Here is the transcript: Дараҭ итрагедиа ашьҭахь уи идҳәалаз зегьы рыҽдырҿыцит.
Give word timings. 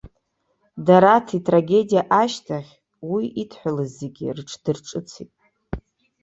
Дараҭ 0.85 1.27
итрагедиа 1.37 2.03
ашьҭахь 2.21 2.71
уи 3.11 3.25
идҳәалаз 3.41 3.89
зегьы 3.99 4.25
рыҽдырҿыцит. 4.35 5.31